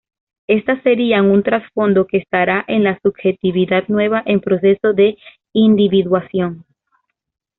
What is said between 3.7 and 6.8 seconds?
nueva en proceso de individuación.